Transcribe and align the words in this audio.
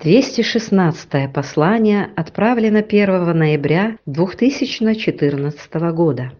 216 0.00 1.32
послание 1.32 2.10
отправлено 2.14 2.84
1 2.88 3.36
ноября 3.36 3.98
2014 4.06 5.74
года. 5.92 6.30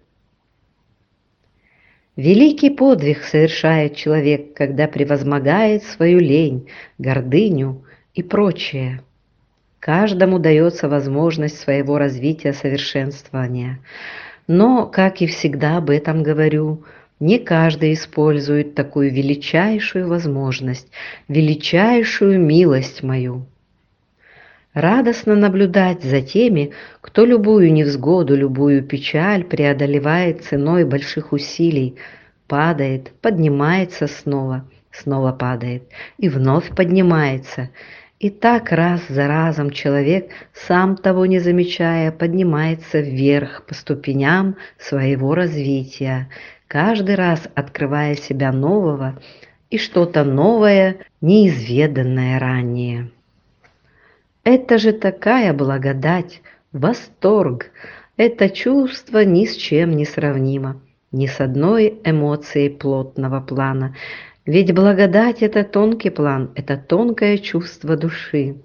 Великий 2.14 2.70
подвиг 2.70 3.24
совершает 3.24 3.96
человек, 3.96 4.54
когда 4.54 4.86
превозмогает 4.86 5.82
свою 5.82 6.20
лень, 6.20 6.68
гордыню 6.98 7.84
и 8.14 8.22
прочее. 8.22 9.02
Каждому 9.80 10.38
дается 10.38 10.88
возможность 10.88 11.58
своего 11.58 11.98
развития 11.98 12.52
совершенствования. 12.52 13.80
Но, 14.46 14.86
как 14.86 15.20
и 15.20 15.26
всегда 15.26 15.78
об 15.78 15.90
этом 15.90 16.22
говорю, 16.22 16.84
не 17.20 17.38
каждый 17.38 17.94
использует 17.94 18.74
такую 18.74 19.12
величайшую 19.12 20.08
возможность, 20.08 20.88
величайшую 21.28 22.40
милость 22.40 23.02
мою. 23.02 23.46
Радостно 24.74 25.34
наблюдать 25.34 26.04
за 26.04 26.20
теми, 26.20 26.72
кто 27.00 27.24
любую 27.24 27.72
невзгоду, 27.72 28.36
любую 28.36 28.84
печаль 28.84 29.42
преодолевает 29.42 30.44
ценой 30.44 30.84
больших 30.84 31.32
усилий, 31.32 31.96
падает, 32.46 33.10
поднимается 33.20 34.06
снова, 34.06 34.64
снова 34.92 35.32
падает 35.32 35.82
и 36.18 36.28
вновь 36.28 36.74
поднимается. 36.76 37.70
И 38.18 38.30
так 38.30 38.72
раз 38.72 39.00
за 39.08 39.28
разом 39.28 39.70
человек, 39.70 40.30
сам 40.52 40.96
того 40.96 41.26
не 41.26 41.38
замечая, 41.38 42.10
поднимается 42.10 42.98
вверх 42.98 43.64
по 43.64 43.74
ступеням 43.74 44.56
своего 44.76 45.36
развития, 45.36 46.28
каждый 46.66 47.14
раз 47.14 47.48
открывая 47.54 48.16
себя 48.16 48.50
нового 48.50 49.20
и 49.70 49.78
что-то 49.78 50.24
новое, 50.24 50.96
неизведанное 51.20 52.40
ранее. 52.40 53.12
Это 54.42 54.78
же 54.78 54.92
такая 54.92 55.52
благодать, 55.52 56.42
восторг, 56.72 57.70
это 58.16 58.50
чувство 58.50 59.24
ни 59.24 59.44
с 59.44 59.54
чем 59.54 59.92
не 59.92 60.04
сравнимо, 60.04 60.80
ни 61.12 61.26
с 61.26 61.40
одной 61.40 62.00
эмоцией 62.02 62.70
плотного 62.70 63.40
плана, 63.40 63.94
ведь 64.48 64.72
благодать– 64.72 65.36
это 65.42 65.62
тонкий 65.62 66.08
план, 66.08 66.52
это 66.54 66.78
тонкое 66.78 67.36
чувство 67.36 67.98
души. 67.98 68.56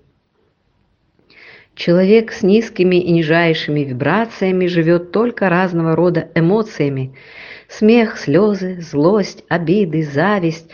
Человек 1.75 2.31
с 2.31 2.41
низкими 2.41 2.95
и 2.95 3.11
нижайшими 3.11 3.81
вибрациями 3.81 4.67
живет 4.67 5.11
только 5.11 5.49
разного 5.49 5.93
рода 5.93 6.29
эмоциями– 6.35 7.13
смех, 7.67 8.17
слезы, 8.17 8.79
злость, 8.79 9.43
обиды, 9.49 10.03
зависть, 10.03 10.69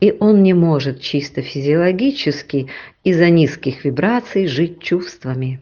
и 0.00 0.16
он 0.18 0.42
не 0.42 0.54
может 0.54 1.02
чисто 1.02 1.42
физиологически 1.42 2.70
из-за 3.04 3.28
низких 3.28 3.84
вибраций 3.84 4.46
жить 4.46 4.80
чувствами. 4.80 5.60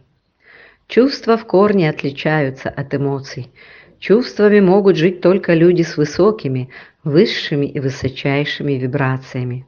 Чувства 0.86 1.36
в 1.36 1.44
корне 1.44 1.90
отличаются 1.90 2.68
от 2.68 2.94
эмоций. 2.94 3.50
Чувствами 3.98 4.60
могут 4.60 4.96
жить 4.96 5.20
только 5.20 5.54
люди 5.54 5.82
с 5.82 5.96
высокими, 5.96 6.68
высшими 7.04 7.66
и 7.66 7.80
высочайшими 7.80 8.74
вибрациями. 8.74 9.66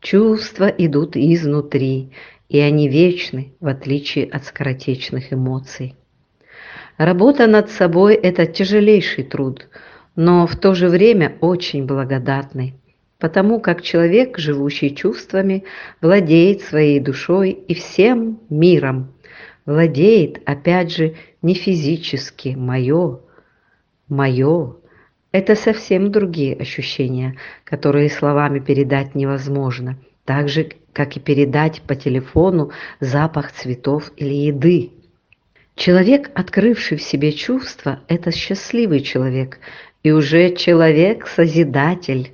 Чувства 0.00 0.66
идут 0.66 1.16
изнутри, 1.16 2.10
и 2.48 2.58
они 2.60 2.88
вечны, 2.88 3.52
в 3.60 3.66
отличие 3.66 4.26
от 4.26 4.44
скоротечных 4.44 5.32
эмоций. 5.32 5.96
Работа 6.96 7.46
над 7.46 7.70
собой– 7.70 8.14
это 8.22 8.46
тяжелейший 8.46 9.24
труд– 9.24 9.68
но 10.18 10.48
в 10.48 10.56
то 10.56 10.74
же 10.74 10.88
время 10.88 11.36
очень 11.40 11.86
благодатный, 11.86 12.74
потому 13.20 13.60
как 13.60 13.82
человек, 13.82 14.36
живущий 14.36 14.92
чувствами, 14.92 15.62
владеет 16.02 16.62
своей 16.62 16.98
душой 16.98 17.52
и 17.52 17.72
всем 17.74 18.40
миром, 18.50 19.12
владеет, 19.64 20.40
опять 20.44 20.92
же, 20.92 21.14
не 21.40 21.54
физически, 21.54 22.56
мое, 22.56 23.20
мое. 24.08 24.76
Это 25.32 25.54
совсем 25.54 26.10
другие 26.10 26.54
ощущения, 26.56 27.36
которые 27.64 28.10
словами 28.10 28.60
передать 28.60 29.14
невозможно, 29.14 29.98
так 30.24 30.48
же, 30.48 30.70
как 30.92 31.16
и 31.16 31.20
передать 31.20 31.82
по 31.82 31.94
телефону 31.94 32.70
запах 33.00 33.52
цветов 33.52 34.10
или 34.16 34.34
еды. 34.34 34.90
Человек, 35.74 36.30
открывший 36.34 36.96
в 36.96 37.02
себе 37.02 37.32
чувства, 37.32 38.00
это 38.08 38.32
счастливый 38.32 39.00
человек, 39.00 39.60
и 40.02 40.10
уже 40.10 40.54
человек-созидатель. 40.54 42.32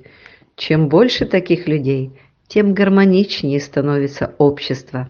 Чем 0.55 0.87
больше 0.87 1.25
таких 1.25 1.67
людей, 1.67 2.11
тем 2.47 2.73
гармоничнее 2.73 3.59
становится 3.59 4.33
общество. 4.37 5.09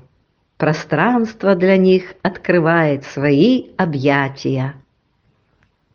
Пространство 0.58 1.56
для 1.56 1.78
них 1.78 2.14
открывает 2.22 3.04
свои 3.04 3.68
объятия. 3.78 4.76